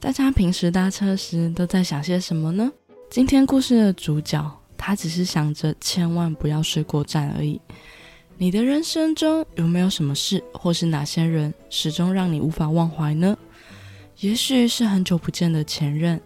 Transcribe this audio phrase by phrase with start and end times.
[0.00, 2.72] 大家平时搭车时都在想些什么呢？
[3.10, 7.60] 今天故事的主角，他只是想着千万不要睡过站而已。
[8.38, 13.36] 你的人生中有没有什么事，或是哪些人，始终让你无法忘怀呢？
[14.20, 16.18] 也许是很久不见的前任，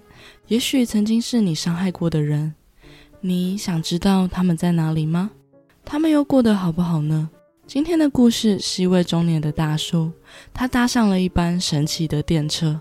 [0.46, 2.54] 也许曾经是你伤害过的人。
[3.20, 5.32] 你想知道他们在哪里吗？
[5.84, 7.29] 他们又过得好不好呢？
[7.66, 10.12] 今天的故事是一位中年的大叔，
[10.52, 12.80] 他搭上了一班神奇的电车。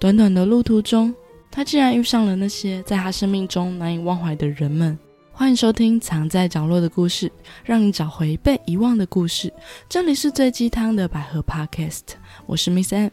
[0.00, 1.14] 短短的路途中，
[1.50, 4.98] 他竟然遇上了那些在他生命中难以忘怀的人们。
[5.30, 7.28] 欢迎收听《藏在角落的故事》，
[7.62, 9.52] 让你找回被遗忘的故事。
[9.90, 12.00] 这里是最鸡汤的百合 Podcast，
[12.46, 13.10] 我是 Miss M。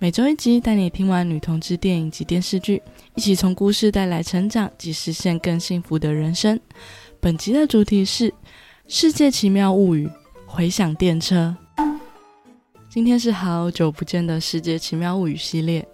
[0.00, 2.82] 每周一集，带你听完女同志电影及电视剧，
[3.14, 6.58] 一起从故事带来成长及实现更幸福的人生。
[7.20, 8.28] 本集的主题是
[8.88, 10.08] 《世界奇妙物语》，
[10.44, 11.56] 回响电车。
[12.96, 15.86] 今天是好久不见的《世界奇妙物语》系列。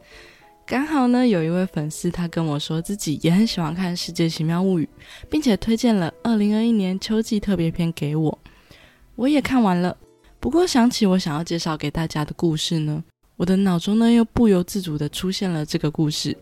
[0.64, 4.88] 刚好呢，有一位粉丝他跟我说自己也很喜欢看《世界奇妙物语》，
[5.28, 8.38] 并且推荐了二零二一年秋季特别篇给我。
[9.16, 9.96] 我也看完了，
[10.38, 13.02] 不过想起我想要介绍给大家的故事呢，
[13.34, 16.38] 我的脑中呢又不由自主的出现了这个故事，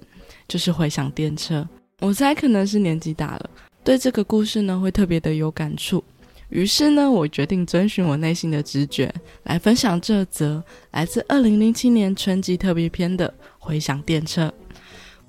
[0.47, 1.67] 就是回响电车。
[2.01, 3.51] 我猜可能是年纪大了，
[3.83, 6.05] 对这个故事呢会特别的有感触。
[6.51, 9.13] 于是呢，我决定遵循我内心的直觉，
[9.45, 14.53] 来分享这则来自二零零七年春季特别篇的《回响电车》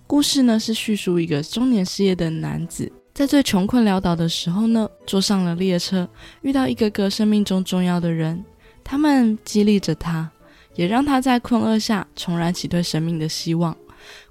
[0.08, 0.59] 故事呢。
[0.59, 6.09] 是叙述一个中年失业的男子，在最穷困潦倒的时候呢，坐上了列车，
[6.42, 8.44] 遇到一个个生命中重要的人，
[8.83, 10.30] 他们激励着他，
[10.75, 13.77] 也让他在困厄下重燃起对生命的希望。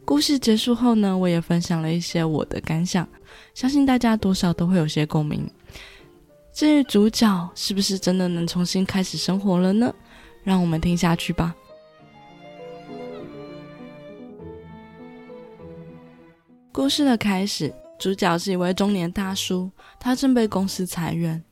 [0.05, 3.08] 故事结束后呢，我也分享了一些我的感想，
[3.55, 5.48] 相信大家多少都会有些共鸣。
[6.61, 9.91] 至于主角是不是真的能重新开始生活了呢？
[10.44, 11.55] 让我们听下去吧。
[16.70, 21.42] 故事的开始，主角是一位中年大叔，他正被公司裁员，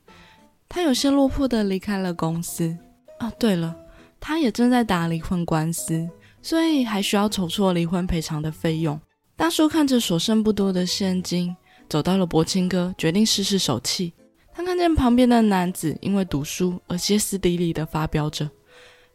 [0.67, 2.77] 他有些落魄的离开了公司。
[3.19, 3.75] 哦，对了，
[4.19, 6.07] 他也正在打离婚官司，
[6.43, 9.01] 所以还需要筹措离婚赔偿的费用。
[9.35, 11.57] 大叔看着所剩不多的现金，
[11.89, 14.13] 走到了博清哥，决定试试手气。
[14.59, 18.49] 他看见旁边的男子因为读书而歇斯底里的发飙着，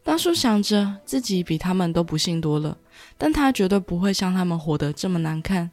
[0.03, 2.75] 大叔想着自己比他们都不幸多了，
[3.15, 5.69] 但他绝对不会像他们活得这么难看。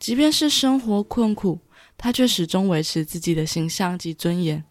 [0.00, 1.60] 即便是生活困苦，
[1.96, 4.64] 他却始终维持自己的形象及尊严。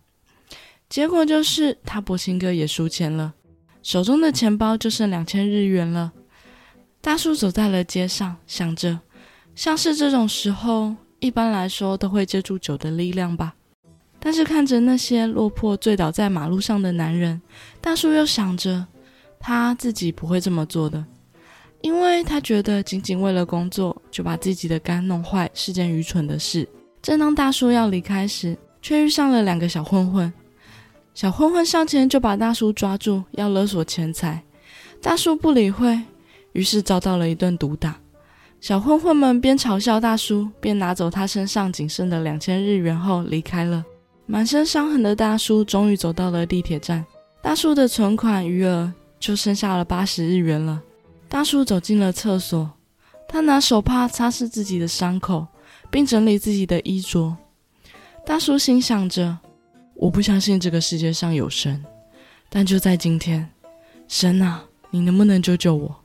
[0.89, 3.35] 结果就是他博清哥也输钱了，
[3.81, 6.11] 手中的钱包就剩两千日元了。
[6.99, 8.99] 大叔走在了街上，想着，
[9.55, 13.55] 像是这种时候，一般来说都会借助酒的力量吧。
[14.25, 17.39] 但是看着那些落魄醉倒在马路上的男人，
[17.79, 18.83] 大叔又想着
[19.39, 21.05] 他自己不会这么做的，
[21.81, 26.67] 因为他觉得仅仅为了工作就把自己的肝弄坏是件愚蠢的事。
[27.03, 30.33] 正当大叔要离开时，却遇上了两个小混混。
[31.13, 34.41] 小混混上前就把大叔抓住，要勒索钱财。
[35.03, 36.01] 大叔不理会，
[36.53, 37.95] 于是遭到了一顿毒打。
[38.59, 43.85] 小混混们边嘲笑大叔，边拿走他身上仅剩的两千日元后离开了。
[44.27, 47.05] 满身伤痕的大叔终于走到了地铁站，
[47.41, 50.81] 大叔的存款余额就剩下了八十日元了。
[51.27, 52.71] 大叔走进了厕所，
[53.27, 55.45] 他拿手帕擦拭自己的伤口，
[55.91, 57.35] 并整理自己的衣着。
[58.25, 59.37] 大叔心想着
[59.93, 61.83] ：“我不相信这个世界上有神，
[62.49, 63.47] 但就在今天，
[64.07, 65.95] 神啊，你能不能救救我？”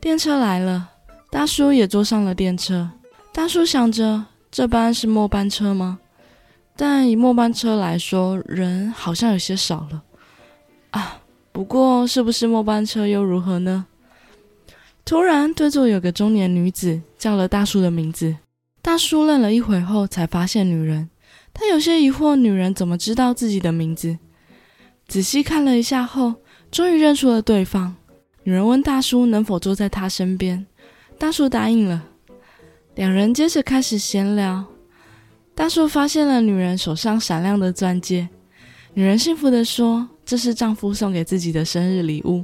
[0.00, 0.90] 电车来了，
[1.30, 2.90] 大叔也坐上了电车。
[3.32, 5.99] 大叔想着：这班是末班车吗？
[6.82, 10.02] 但以末班车来说，人好像有些少了
[10.92, 11.20] 啊。
[11.52, 13.84] 不过，是不是末班车又如何呢？
[15.04, 18.34] 突然，对座有个中年女子叫了大叔的名字。
[18.80, 21.10] 大叔愣了一会后，才发现女人。
[21.52, 24.16] 他有些疑惑，女人怎么知道自己的名字？
[25.06, 26.36] 仔细看了一下后，
[26.70, 27.94] 终于认出了对方。
[28.44, 30.64] 女人问大叔能否坐在她身边，
[31.18, 32.04] 大叔答应了。
[32.94, 34.64] 两人接着开始闲聊。
[35.60, 38.26] 大叔发现了女人手上闪亮的钻戒，
[38.94, 42.42] 女人幸福地说：“这是丈夫送给自己的生日礼物。”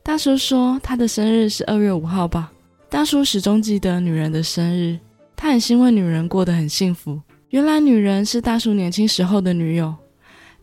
[0.00, 2.52] 大叔说：“他的生日是二月五号吧？”
[2.88, 4.96] 大叔始终记得女人的生日，
[5.34, 7.20] 他很欣慰女人过得很幸福。
[7.48, 9.92] 原来女人是大叔年轻时候的女友，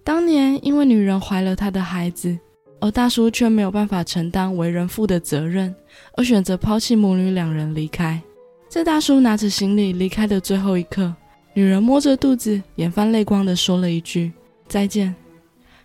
[0.05, 2.39] 当年因为女人怀了他的孩子，
[2.79, 5.75] 而大叔却没有办法承担为人父的责任，
[6.15, 8.21] 而选择抛弃母女两人离开。
[8.69, 11.13] 在大叔拿着行李离开的最后一刻。
[11.57, 14.31] 女人摸着肚子，眼泛泪光的说了一句
[14.69, 15.15] ：“再见。”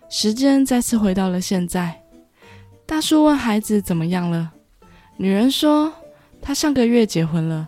[0.07, 1.99] 时间再次回到了现在。
[2.85, 4.53] 大叔问孩子怎么样了，
[5.17, 5.91] 女人说
[6.39, 7.67] ：“她上个月结婚了，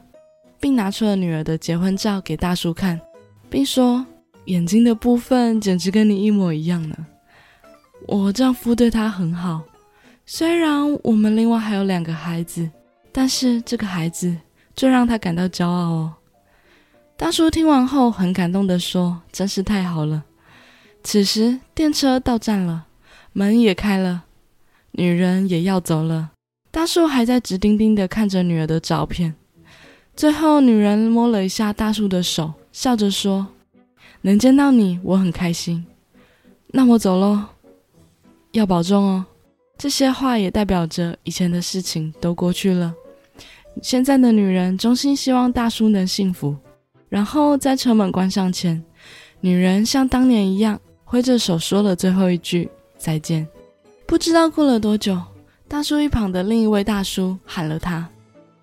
[0.60, 3.02] 并拿出了女儿的结婚照给大叔看，
[3.50, 4.06] 并说
[4.46, 6.96] 眼睛的部分简直跟你一模一样呢。
[8.06, 9.64] 我丈夫对她很好，
[10.28, 12.70] 虽然我们另外还有两个孩子，
[13.12, 14.38] 但是这个孩子
[14.76, 16.14] 最让她感到骄傲哦。
[17.18, 20.26] 大叔听完后很感动的说：“真是太好了。”
[21.02, 22.88] 此时电车到站了，
[23.32, 24.26] 门也开了，
[24.92, 26.32] 女人也要走了。
[26.72, 29.34] 大叔还在直盯盯的看着女儿的照片。
[30.14, 33.48] 最后，女人摸了一下大叔的手，笑着说
[34.22, 35.86] ：“能见到你，我很开心。
[36.68, 37.46] 那我走喽。”
[38.52, 39.26] 要保重哦。
[39.78, 42.94] 这些话也代表着以前的事情都过去了。
[43.82, 46.56] 现在的女人衷心希望大叔能幸福。
[47.10, 48.84] 然后在车门关上前，
[49.40, 53.48] 女人像当年一样挥着手说了最后一句再见。
[54.06, 55.20] 不知道过了多久，
[55.68, 58.10] 大叔一旁的另一位大叔喊了他。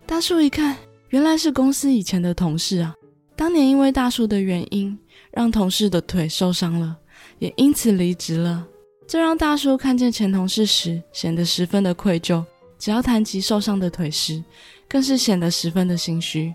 [0.07, 0.77] 大叔一看，
[1.09, 2.95] 原来是公司以前的同事啊。
[3.35, 4.97] 当年因为大叔的原因，
[5.31, 6.97] 让同事的腿受伤了，
[7.39, 8.67] 也因此离职了。
[9.09, 12.45] 这让大叔看见前同事时，显得十分的愧疚；
[12.79, 14.43] 只要谈及受伤的腿时，
[14.89, 16.53] 更是显得十分的心虚。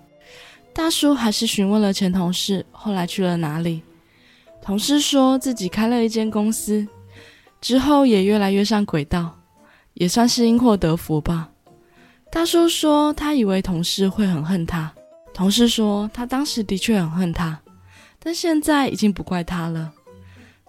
[0.78, 3.82] 大叔还是询问了前同事后来去了哪里。
[4.62, 6.88] 同事说自己开了一间公司，
[7.60, 9.36] 之后也越来越上轨道，
[9.96, 11.50] 也算是因祸得福吧。
[12.32, 14.94] 大叔说他以为同事会很恨他，
[15.34, 17.60] 同事说他当时的确很恨他，
[18.20, 19.92] 但现在已经不怪他了。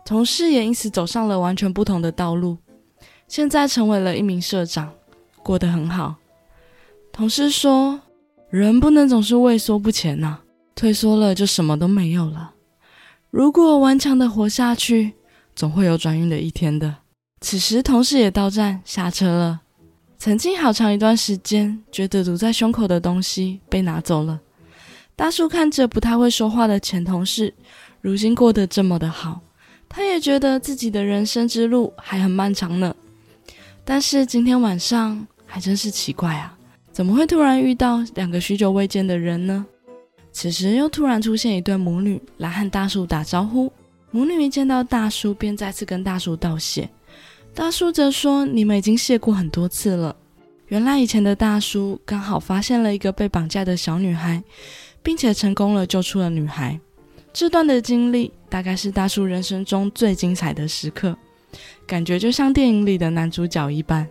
[0.06, 2.56] 同事也因此走上了完全不同的道路，
[3.28, 4.90] 现在成为了一名社长，
[5.42, 6.14] 过得很好。
[7.12, 8.00] 同事说
[8.50, 10.38] ：“人不能总是畏缩不前呐，
[10.74, 12.54] 退缩了就什么都没有了。
[13.30, 15.12] 如果顽强的活下去，
[15.54, 16.96] 总会有转运的一天的。”
[17.40, 19.60] 此时，同事也到站下车了。
[20.18, 24.40] 曾经好长一段时间，觉得堵在胸口的东西被拿走了。
[25.14, 27.54] 大叔看着不太会说话的前同事，
[28.00, 29.40] 如今过得这么的好。
[29.88, 32.94] 他也觉得自己的人生之路还很漫长呢，
[33.84, 36.57] 但是今天晚上还真是奇怪啊，
[36.98, 39.64] 怎么会突然遇到两个许久未见的人呢？
[40.32, 43.72] 此时又突然出现一对母女来和大叔打招呼，
[44.10, 46.90] 母女一见到大叔便再次跟大叔道谢，
[47.54, 50.16] 大叔则说：“你们已经谢过很多次了。”
[50.66, 54.42] 原来以前的大叔刚好发现了一个被绑架的小女孩，
[55.00, 56.80] 并且成功了救出了女孩。
[57.32, 61.16] 这段的经历大概是大叔人生中最精彩的时刻，
[61.86, 64.04] 感觉就像电影里的男主角一般，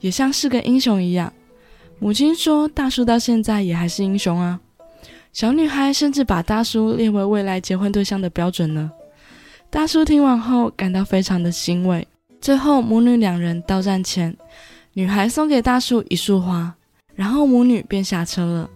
[0.00, 1.32] 也像是个英雄一样。
[2.02, 4.58] 母亲说，大叔到现在也还是英雄啊。
[5.34, 8.90] 小女孩甚至把大叔列为未来结婚对象的标准呢。
[9.68, 12.08] 大叔听完后感到非常的欣慰。
[12.40, 14.34] 最后母女两人到站前，
[14.94, 16.74] 女孩送给大叔一束花，
[17.14, 18.70] 然后母女便下车了。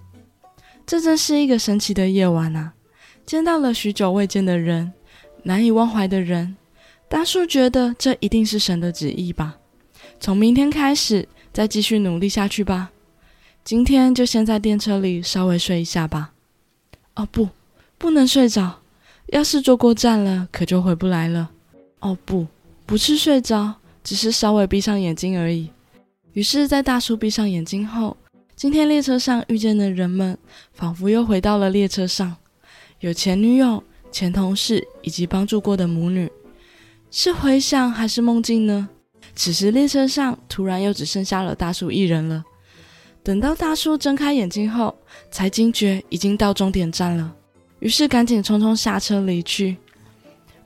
[0.84, 2.74] 这真是一个神奇的夜晚啊！
[3.24, 4.92] 见到了许久未见的人，
[5.44, 6.54] 难以忘怀的人，
[7.08, 9.56] 大叔觉得这一定是神的旨意吧。
[10.20, 12.90] 从明天开始，再继续努力下去吧。
[13.64, 16.32] 今天就先在电车里稍微睡一下吧。
[17.14, 17.48] 哦不，
[17.96, 18.80] 不能睡着，
[19.28, 21.50] 要是坐过站了，可就回不来了。
[22.00, 22.46] 哦不，
[22.84, 25.70] 不是睡着，只是稍微闭上眼睛而已。
[26.34, 28.18] 于是，在大叔闭上眼睛后，
[28.54, 30.36] 今天列车上遇见的人们，
[30.74, 32.36] 仿佛又回到了列车上。
[33.00, 36.30] 有前女友、前同事以及帮助过的母女，
[37.10, 38.90] 是回想还是梦境呢？
[39.34, 42.44] 此时列车上突然又只剩下了大叔一人了。
[43.24, 44.94] 等到大叔睁开眼睛后，
[45.30, 47.34] 才惊觉已经到终点站了，
[47.78, 49.78] 于是赶紧匆匆下车离去。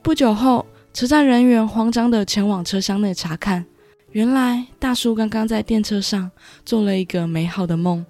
[0.03, 3.65] 不久后，车站人员慌张地前往车厢内查看，
[4.11, 6.29] 原来大叔刚刚在电车上
[6.65, 8.05] 做了一个美好的梦，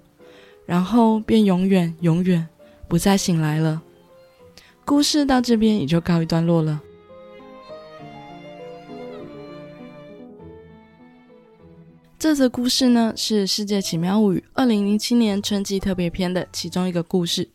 [0.65, 2.47] 然后便永远永远
[2.87, 3.79] 不再醒来了。
[4.83, 6.81] 故事到这边也就告一段落了。
[12.19, 17.47] 这则故事呢是《世界奇妙物语》二零零七年春季特别篇的其中一个故事。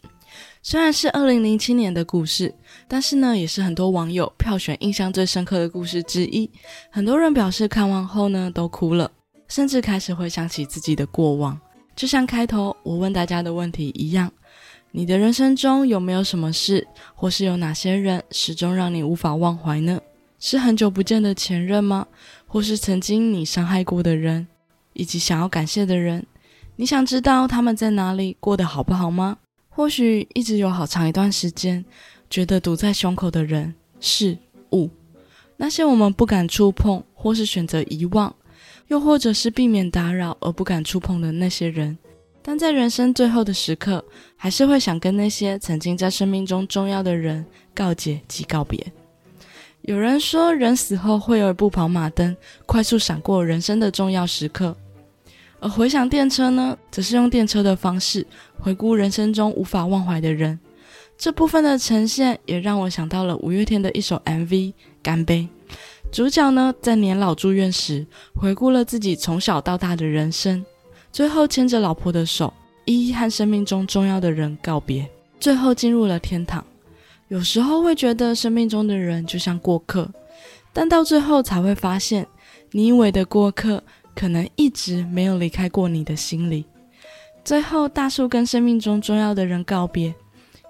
[0.62, 2.54] 虽然是二零零七年的故事，
[2.88, 6.50] 但是呢也是很多网友票选印象最深刻的故事之一。
[6.90, 9.10] 很多人表示看完后呢都哭了，
[9.48, 11.60] 甚至开始回想起自己的过往，
[11.94, 14.32] 就像开头我问大家的问题一样。
[14.92, 20.00] 你的人生中有没有什么事，或是有哪些人始终让你无法忘怀呢？
[20.38, 22.06] 是很久不见的前任吗？
[22.46, 24.46] 或是曾经你伤害过的人，
[24.94, 26.24] 以及想要感谢的人？
[26.76, 29.36] 你想知道他们在哪里，过得好不好吗？
[29.68, 31.84] 或许一直有好长一段时间，
[32.30, 34.38] 觉得堵在胸口的人、事
[34.72, 34.88] 物，
[35.56, 38.34] 那些我们不敢触碰，或是选择遗忘，
[38.88, 41.96] 又或者是避免打扰而不敢触碰的那些人。
[42.42, 44.04] 但在人生最后的时刻，
[44.36, 48.92] 还是会想跟那些曾经在生命中重要的人告解及告别。
[49.82, 52.36] 有人说，人死后会有一部跑马灯，
[52.66, 54.74] 快速闪过人生的重要时刻；
[55.64, 58.26] 而回想电车呢，则是用电车的方式
[58.60, 60.60] 回顾人生中无法忘怀的人。
[61.16, 64.46] 这部分的呈现，也让我想到了五月天的一首 MV
[65.02, 65.48] 《干杯》。
[66.12, 70.62] 主角呢，在年老住院时，回顾了自己从小到大的人生。
[71.10, 72.52] 最后牵着老婆的手，
[72.84, 75.08] 一一和生命中重要的人告别，
[75.40, 76.62] 最后进入了天堂。
[77.28, 80.10] 有时候会觉得生命中的人就像过客，
[80.74, 82.26] 但到最后才会发现，
[82.72, 83.82] 你以为的过客，
[84.14, 86.64] 可能一直没有离开过你的心里。
[87.44, 90.14] 最后，大树跟生命中重要的人告别，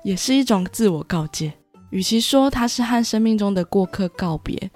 [0.03, 1.53] 也是一种自我告诫。
[1.91, 4.71] 与其说他是和生命中的过客告别，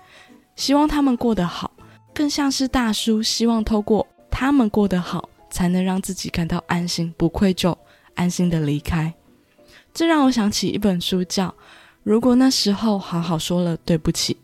[0.56, 1.72] 希望他们过得好，
[2.14, 5.28] 更像是大叔希望透过他们过得好。
[5.50, 7.74] 才能让自己感到安心、不愧疚、
[8.14, 9.14] 安心的离开。
[9.94, 11.48] 这让我想起一本书，叫
[12.02, 14.34] 《如果那时候好好说了对不起》。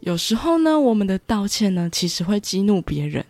[0.00, 3.24] 有时候呢，我们的道歉呢，其实会激怒别人，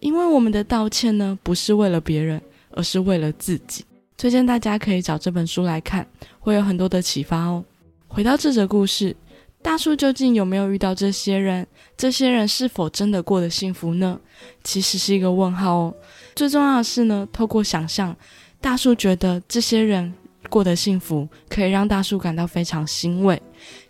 [0.00, 2.40] 因为我们的道歉呢，不是为了别人，
[2.70, 3.84] 而是为了自己。
[4.16, 6.06] 推荐大家可以找这本书来看，
[6.40, 7.64] 会有很多的启发哦。
[8.08, 9.14] 回到这则故事。
[9.62, 11.66] 大树究竟有没有遇到这些人？
[11.94, 14.18] 这些人是否真的过得幸福呢？
[14.64, 15.94] 其实是一个问号哦。
[16.34, 18.16] 最重要的是呢，透过想象，
[18.58, 20.14] 大树觉得这些人
[20.48, 23.40] 过得幸福，可以让大树感到非常欣慰。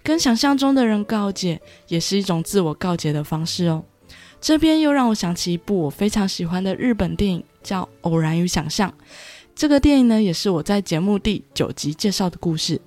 [0.03, 3.85] 跟想象中的人告解，也是一种自我告解的方式哦。
[4.41, 8.91] 这边又让我想起一部我非常喜欢的日本电影，叫《偶然与想象》。
[9.55, 12.81] 这个电影呢，也是我在节目第九集介绍的故事。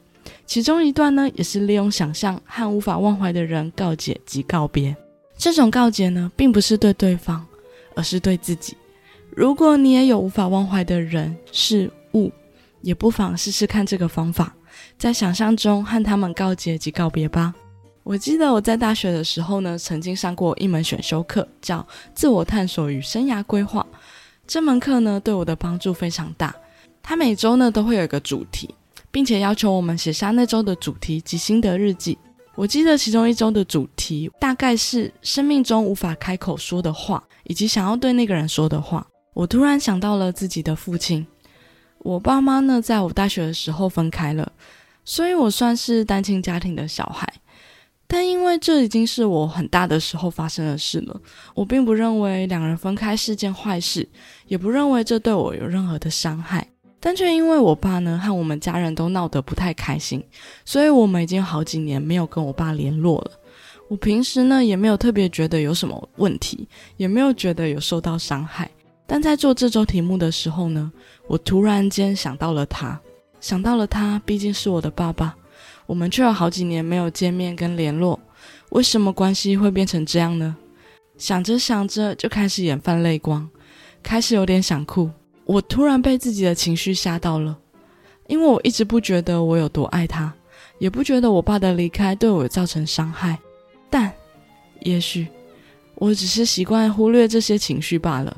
[0.45, 4.95] 其中一段呢，也是利用想象和无法忘怀的人告解及告别。
[5.37, 7.45] 这种告解呢，并不是对对方，
[7.95, 8.75] 而是对自己。
[9.29, 12.31] 如果你也有无法忘怀的人事物，
[12.81, 14.55] 也不妨试试看这个方法，
[14.97, 17.53] 在想象中和他们告解及告别吧。
[18.03, 21.79] 我记得我在大学的时候呢，曾经上过一门选修课，叫
[22.13, 23.85] 《自我探索与生涯规划》。
[24.45, 26.55] 这门课呢，对我的帮助非常大。
[27.01, 28.75] 它每周呢，都会有一个主题。
[29.13, 32.17] 并且要求我们写下那周的主题及心得日记。
[32.55, 39.05] 我记得其中一周的主题大概是生命中无法开口说的话，以及想要对那个人说的话。
[39.35, 41.27] 我突然想到了自己的父亲。
[41.99, 44.51] 我爸妈呢，在我大学的时候分开了，
[45.05, 47.31] 所以我算是单亲家庭的小孩。
[48.07, 51.19] 但因为这已经是我很大的时候发生的事了，
[51.55, 54.07] 我并不认为两人分开是件坏事，
[54.47, 56.67] 也不认为这对我有任何的伤害。
[56.99, 60.23] 但却因为我爸呢和我们家人都闹得不太开心，
[60.63, 63.31] 所以我们已经好几年没有跟我爸联络了。
[63.89, 68.71] 我平时呢也没有特别觉得有什么问题，也没有觉得有受到伤害。
[69.05, 70.89] 但在做这周题目的时候呢，
[71.27, 72.97] 我突然间想到了他，
[73.41, 75.35] 想到了他，毕竟是我的爸爸，
[75.93, 78.19] 我们却有好几年没有见面跟联络，
[78.69, 80.57] 为什么关系会变成这样呢？
[81.19, 83.47] 想着想着就开始眼泛泪光，
[84.01, 85.11] 开始有点想哭。
[85.45, 87.55] 我突然被自己的情绪吓到了，
[88.25, 90.33] 因为我一直不觉得我有多爱他，
[90.79, 93.37] 也不觉得我爸的离开对我造成伤害，
[93.91, 94.11] 但
[94.79, 95.27] 也许
[95.93, 98.35] 我只是习惯忽略这些情绪罢了。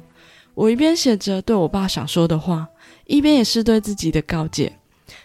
[0.55, 2.67] 我一边写着对我爸想说的话，
[3.05, 4.73] 一边也是对自己的告诫。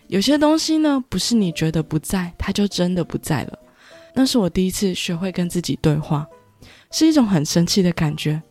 [0.09, 3.59] 有些东西呢，不是你觉得不在，它就真的不在了。
[4.15, 6.27] 那是我第一次学会跟自己对话，
[6.91, 8.43] 是一种很生气的感觉，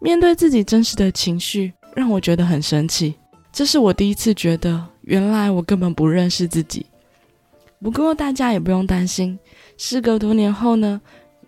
[0.00, 1.72] 面对自己真实的情绪。
[1.94, 3.14] 让我觉得很生气，
[3.52, 6.86] 这是我第一次觉得，原来我根本不认识自己。
[7.82, 9.38] 不过大家也不用担心，
[9.76, 10.98] 事隔多年后呢，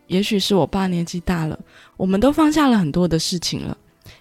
[0.07, 1.59] 也许是我爸年纪大了，
[1.97, 3.75] 我们都放下了很多的事情了，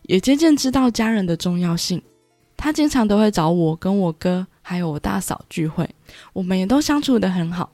[0.03, 2.01] 也渐渐知道家人的重要性。
[2.63, 5.85] 他经常都会找我跟我哥还有我大嫂聚会，
[6.31, 7.69] 我们也都相处得很好。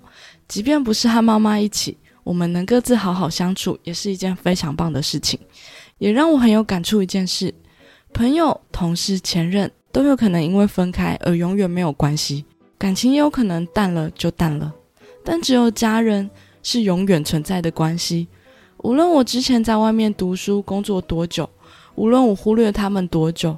[0.47, 5.39] 即便不是和妈妈一起，我们能各自好好相处，也是一件非常棒的事情。
[5.99, 7.53] 也让我很有感触一件事。
[8.13, 12.43] 朋友、同事、前任都有可能因为分开而永远没有关系，
[12.75, 14.73] 感情也有可能淡了就淡了。
[15.23, 16.27] 但只有家人
[16.63, 18.27] 是永远存在的关系。
[18.77, 21.47] 无论我之前在外面读书、工作多久，
[21.93, 23.55] 无论我忽略他们多久，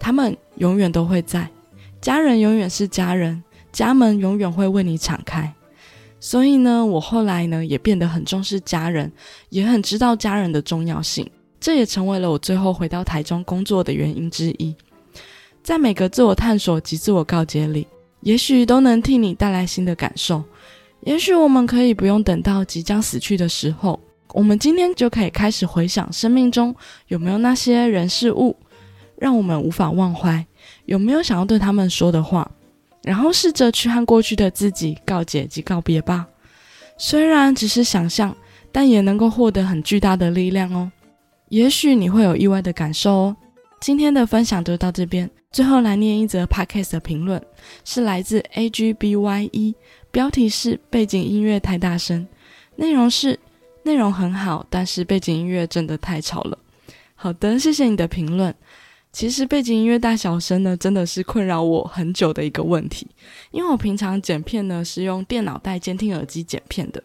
[0.00, 1.48] 他们永远都会在。
[2.00, 3.40] 家人永远是家人，
[3.70, 5.54] 家门永远会为你敞开。
[6.18, 9.12] 所以呢，我后来呢也变得很重视家人，
[9.50, 11.30] 也很知道家人的重要性。
[11.60, 14.74] 这也成为了我最后回到台中工作的原因之一。
[15.62, 17.86] 在每个自我探索及自我告诫里，
[18.22, 20.42] 也许都能替你带来新的感受。
[21.02, 24.00] 也许我们可以不用等到即将死去的时候，
[24.32, 26.74] 我们今天就可以开始回想生命中
[27.08, 28.56] 有没有那些人事物，
[29.20, 30.44] 让我们无法忘怀；
[30.86, 32.50] 有没有想要对他们说的话，
[33.02, 36.26] 然后试着去和过去的自己告解及告别吧。
[36.96, 38.34] 虽然只是想象，
[38.72, 40.90] 但也能够获得很巨大的力量哦。
[41.50, 43.36] 也许你会有意外的感受哦。
[43.80, 47.42] 今天的分享就到这边，最后来念一则 podcast 的评论，
[47.84, 49.74] 是来自 A G B Y E，
[50.10, 52.26] 标题是背景音乐太大声，
[52.76, 53.38] 内容是
[53.82, 56.58] 内容很好，但是背景音乐真的太吵了。
[57.14, 58.54] 好的，谢谢你的评论。
[59.12, 63.06] 其实背景音乐大小声呢，真的是困扰我很久的一个问题。
[63.50, 67.02] 因为我平常剪片呢是用电脑带监听耳机剪片的，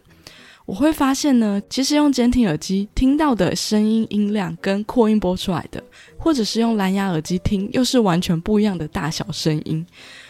[0.64, 5.82] 我会发现呢，其实用监听耳机听到的声音音量跟扩音播出来的，
[6.16, 9.84] 或者是用蓝牙耳机听，又是完全不一样的大小声音。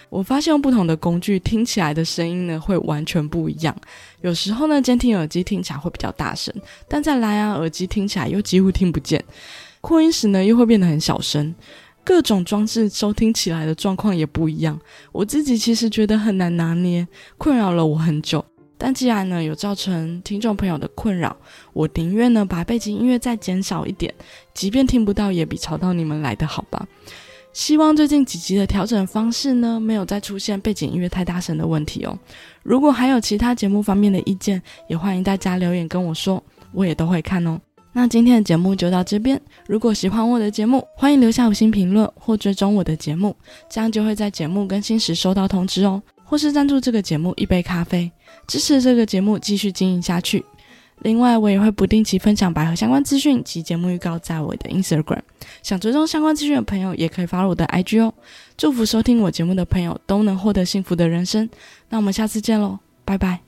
[0.08, 3.76] 我发现用不同的工具听起来的声音呢，会完全不一样。
[4.22, 6.54] 有时候呢，监听耳机听起来会比较大声，
[6.88, 9.22] 但在蓝牙耳机听起来又几乎听不见。
[9.80, 11.54] 扩音时呢，又会变得很小声，
[12.04, 14.80] 各种装置收听起来的状况也不一样。
[15.12, 17.06] 我自己其实觉得很难拿捏，
[17.38, 18.44] 困扰了我很久。
[18.78, 21.34] 但既然呢有造成听众朋友的困扰，
[21.72, 24.14] 我宁愿呢把背景音乐再减少一点，
[24.52, 26.86] 即便听不到，也比吵到你们来的好吧。
[27.54, 32.18] 希望最近几集的调整方式呢，没有再出现背景音乐太大声的问题哦。
[32.62, 37.58] 如果还有其他节目方面的意见，也欢迎大家留言跟我说，我也都会看哦。
[37.96, 39.40] 那今天的节目就到这边。
[39.66, 43.34] 如果喜欢我的节目，欢迎留下五星评论或追踪我的节目，
[43.70, 46.02] 这样就会在节目更新时收到通知哦。
[46.22, 48.12] 或是赞助这个节目一杯咖啡，
[48.46, 50.44] 支持这个节目继续经营下去。
[50.98, 55.22] 另外，我也会不定期分享百合相关资讯及节目预告在我的 Instagram。
[55.62, 58.12] 想追踪相关资讯的朋友，也可以发入我的 IG 哦。
[58.58, 61.48] 祝福收听我节目的朋友都能获得幸福的人生。
[61.88, 63.45] 那我们下次见喽，拜拜。